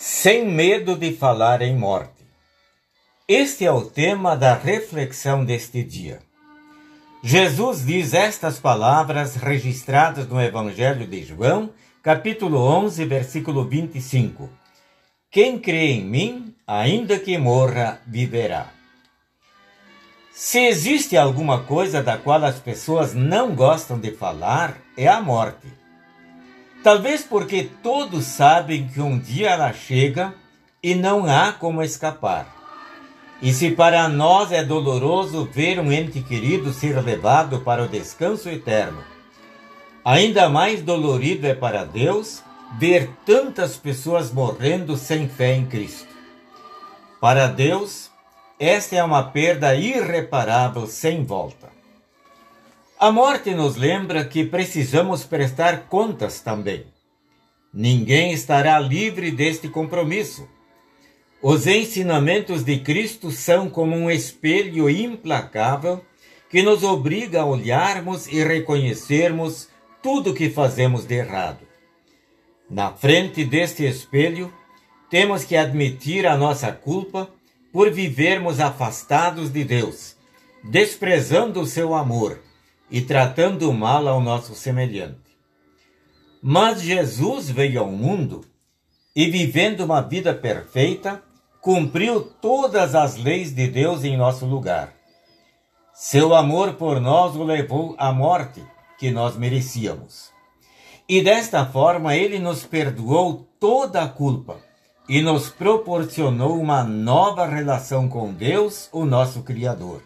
Sem 0.00 0.46
medo 0.46 0.94
de 0.94 1.12
falar 1.12 1.60
em 1.60 1.76
morte. 1.76 2.24
Este 3.26 3.64
é 3.64 3.72
o 3.72 3.82
tema 3.84 4.36
da 4.36 4.54
reflexão 4.54 5.44
deste 5.44 5.82
dia. 5.82 6.20
Jesus 7.20 7.84
diz 7.84 8.14
estas 8.14 8.60
palavras 8.60 9.34
registradas 9.34 10.28
no 10.28 10.40
Evangelho 10.40 11.04
de 11.04 11.24
João, 11.24 11.70
capítulo 12.00 12.60
11, 12.60 13.04
versículo 13.06 13.64
25. 13.64 14.48
Quem 15.32 15.58
crê 15.58 15.90
em 15.94 16.04
mim, 16.04 16.54
ainda 16.64 17.18
que 17.18 17.36
morra, 17.36 18.00
viverá. 18.06 18.68
Se 20.30 20.60
existe 20.60 21.16
alguma 21.16 21.64
coisa 21.64 22.00
da 22.00 22.16
qual 22.16 22.44
as 22.44 22.60
pessoas 22.60 23.14
não 23.14 23.52
gostam 23.52 23.98
de 23.98 24.12
falar, 24.12 24.78
é 24.96 25.08
a 25.08 25.20
morte. 25.20 25.66
Talvez 26.88 27.22
porque 27.22 27.68
todos 27.82 28.24
sabem 28.24 28.88
que 28.88 28.98
um 28.98 29.18
dia 29.18 29.50
ela 29.50 29.74
chega 29.74 30.32
e 30.82 30.94
não 30.94 31.26
há 31.26 31.52
como 31.52 31.82
escapar. 31.82 32.46
E 33.42 33.52
se 33.52 33.72
para 33.72 34.08
nós 34.08 34.52
é 34.52 34.64
doloroso 34.64 35.44
ver 35.52 35.78
um 35.78 35.92
ente 35.92 36.22
querido 36.22 36.72
ser 36.72 36.98
levado 37.04 37.60
para 37.60 37.84
o 37.84 37.88
descanso 37.88 38.48
eterno, 38.48 39.04
ainda 40.02 40.48
mais 40.48 40.80
dolorido 40.80 41.46
é 41.46 41.54
para 41.54 41.84
Deus 41.84 42.42
ver 42.78 43.10
tantas 43.26 43.76
pessoas 43.76 44.32
morrendo 44.32 44.96
sem 44.96 45.28
fé 45.28 45.56
em 45.56 45.66
Cristo. 45.66 46.08
Para 47.20 47.48
Deus, 47.48 48.10
esta 48.58 48.96
é 48.96 49.04
uma 49.04 49.24
perda 49.24 49.74
irreparável 49.74 50.86
sem 50.86 51.22
volta. 51.22 51.77
A 53.00 53.12
morte 53.12 53.54
nos 53.54 53.76
lembra 53.76 54.24
que 54.24 54.44
precisamos 54.44 55.22
prestar 55.22 55.86
contas 55.86 56.40
também. 56.40 56.84
Ninguém 57.72 58.32
estará 58.32 58.76
livre 58.80 59.30
deste 59.30 59.68
compromisso. 59.68 60.48
Os 61.40 61.68
ensinamentos 61.68 62.64
de 62.64 62.80
Cristo 62.80 63.30
são 63.30 63.70
como 63.70 63.94
um 63.94 64.10
espelho 64.10 64.90
implacável 64.90 66.04
que 66.50 66.60
nos 66.60 66.82
obriga 66.82 67.42
a 67.42 67.46
olharmos 67.46 68.26
e 68.26 68.42
reconhecermos 68.42 69.68
tudo 70.02 70.34
que 70.34 70.50
fazemos 70.50 71.06
de 71.06 71.14
errado. 71.14 71.60
Na 72.68 72.90
frente 72.90 73.44
deste 73.44 73.84
espelho, 73.84 74.52
temos 75.08 75.44
que 75.44 75.56
admitir 75.56 76.26
a 76.26 76.36
nossa 76.36 76.72
culpa 76.72 77.30
por 77.72 77.92
vivermos 77.92 78.58
afastados 78.58 79.52
de 79.52 79.62
Deus, 79.62 80.16
desprezando 80.64 81.60
o 81.60 81.66
seu 81.66 81.94
amor 81.94 82.47
e 82.90 83.00
tratando 83.00 83.72
mal 83.72 84.06
ao 84.08 84.20
nosso 84.20 84.54
semelhante. 84.54 85.28
Mas 86.42 86.80
Jesus 86.80 87.50
veio 87.50 87.80
ao 87.80 87.90
mundo 87.90 88.44
e, 89.14 89.30
vivendo 89.30 89.80
uma 89.80 90.00
vida 90.00 90.32
perfeita, 90.32 91.22
cumpriu 91.60 92.22
todas 92.22 92.94
as 92.94 93.16
leis 93.16 93.52
de 93.52 93.66
Deus 93.66 94.04
em 94.04 94.16
nosso 94.16 94.46
lugar. 94.46 94.94
Seu 95.92 96.34
amor 96.34 96.74
por 96.74 97.00
nós 97.00 97.34
o 97.34 97.42
levou 97.42 97.96
à 97.98 98.12
morte 98.12 98.64
que 98.98 99.10
nós 99.10 99.36
merecíamos. 99.36 100.30
E 101.08 101.22
desta 101.22 101.66
forma 101.66 102.14
ele 102.14 102.38
nos 102.38 102.64
perdoou 102.64 103.48
toda 103.58 104.02
a 104.02 104.08
culpa 104.08 104.58
e 105.08 105.22
nos 105.22 105.48
proporcionou 105.48 106.60
uma 106.60 106.84
nova 106.84 107.46
relação 107.46 108.08
com 108.08 108.32
Deus, 108.32 108.88
o 108.92 109.04
nosso 109.04 109.42
Criador. 109.42 110.02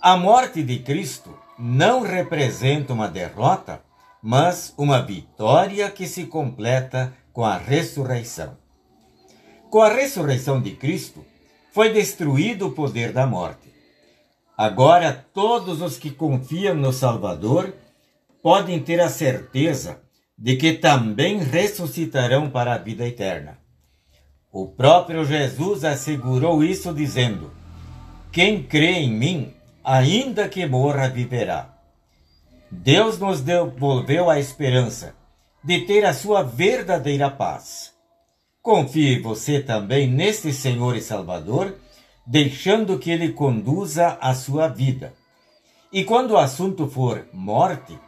A 0.00 0.16
morte 0.16 0.62
de 0.62 0.78
Cristo 0.78 1.38
não 1.60 2.00
representa 2.00 2.92
uma 2.92 3.06
derrota, 3.06 3.82
mas 4.22 4.72
uma 4.78 5.02
vitória 5.02 5.90
que 5.90 6.06
se 6.06 6.24
completa 6.24 7.12
com 7.32 7.44
a 7.44 7.58
ressurreição. 7.58 8.56
Com 9.68 9.82
a 9.82 9.92
ressurreição 9.92 10.60
de 10.60 10.72
Cristo, 10.72 11.24
foi 11.72 11.92
destruído 11.92 12.68
o 12.68 12.72
poder 12.72 13.12
da 13.12 13.26
morte. 13.26 13.72
Agora, 14.56 15.26
todos 15.32 15.80
os 15.80 15.96
que 15.96 16.10
confiam 16.10 16.74
no 16.74 16.92
Salvador 16.92 17.74
podem 18.42 18.80
ter 18.80 19.00
a 19.00 19.08
certeza 19.08 20.00
de 20.36 20.56
que 20.56 20.72
também 20.72 21.38
ressuscitarão 21.38 22.50
para 22.50 22.74
a 22.74 22.78
vida 22.78 23.06
eterna. 23.06 23.58
O 24.50 24.66
próprio 24.66 25.24
Jesus 25.24 25.84
assegurou 25.84 26.64
isso 26.64 26.92
dizendo: 26.92 27.52
Quem 28.32 28.62
crê 28.62 28.92
em 28.92 29.12
mim, 29.12 29.54
ainda 29.84 30.48
que 30.48 30.66
morra, 30.66 31.08
viverá. 31.08 31.74
Deus 32.70 33.18
nos 33.18 33.40
devolveu 33.40 34.30
a 34.30 34.38
esperança 34.38 35.14
de 35.62 35.80
ter 35.80 36.04
a 36.04 36.14
sua 36.14 36.42
verdadeira 36.42 37.30
paz. 37.30 37.92
Confie 38.62 39.20
você 39.20 39.60
também 39.60 40.06
neste 40.06 40.52
Senhor 40.52 40.96
e 40.96 41.00
Salvador, 41.00 41.76
deixando 42.26 42.98
que 42.98 43.10
Ele 43.10 43.32
conduza 43.32 44.18
a 44.20 44.34
sua 44.34 44.68
vida. 44.68 45.12
E 45.92 46.04
quando 46.04 46.32
o 46.32 46.38
assunto 46.38 46.86
for 46.86 47.26
morte, 47.32 47.98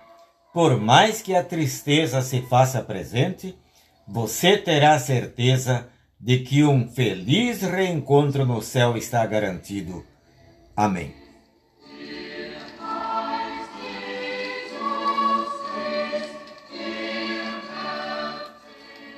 por 0.52 0.78
mais 0.78 1.22
que 1.22 1.34
a 1.34 1.42
tristeza 1.42 2.20
se 2.22 2.42
faça 2.42 2.82
presente, 2.82 3.56
você 4.06 4.56
terá 4.56 4.98
certeza 4.98 5.88
de 6.20 6.38
que 6.40 6.62
um 6.62 6.88
feliz 6.88 7.62
reencontro 7.62 8.46
no 8.46 8.62
céu 8.62 8.96
está 8.96 9.26
garantido. 9.26 10.04
Amém. 10.76 11.21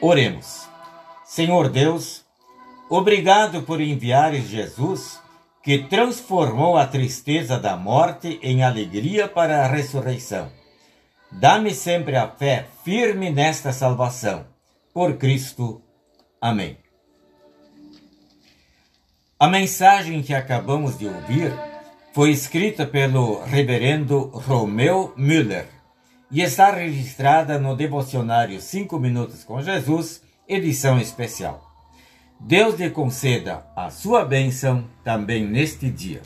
Oremos. 0.07 0.69
Senhor 1.25 1.71
Deus, 1.71 2.27
obrigado 2.91 3.63
por 3.63 3.81
enviares 3.81 4.47
Jesus, 4.49 5.19
que 5.63 5.79
transformou 5.79 6.77
a 6.77 6.87
tristeza 6.87 7.59
da 7.59 7.75
morte 7.75 8.39
em 8.43 8.63
alegria 8.63 9.27
para 9.27 9.65
a 9.65 9.67
ressurreição. 9.67 10.53
Dá-me 11.33 11.75
sempre 11.75 12.17
a 12.17 12.29
fé 12.29 12.67
firme 12.85 13.31
nesta 13.31 13.73
salvação. 13.73 14.45
Por 14.93 15.17
Cristo. 15.17 15.81
Amém. 16.39 16.77
A 19.41 19.49
mensagem 19.49 20.23
que 20.23 20.35
acabamos 20.35 20.99
de 20.99 21.07
ouvir 21.07 21.51
foi 22.13 22.31
escrita 22.31 22.85
pelo 22.85 23.43
reverendo 23.43 24.27
Romeu 24.35 25.15
Müller 25.17 25.67
e 26.31 26.41
está 26.41 26.71
registrada 26.71 27.59
no 27.59 27.77
devocionário 27.77 28.61
5 28.61 28.99
Minutos 28.99 29.45
com 29.45 29.63
Jesus, 29.63 30.23
edição 30.49 30.99
especial. 30.99 31.63
Deus 32.41 32.79
lhe 32.79 32.91
conceda 32.91 33.65
a 33.77 33.91
sua 33.91 34.25
bênção 34.25 34.85
também 35.03 35.47
neste 35.47 35.91
dia. 35.91 36.23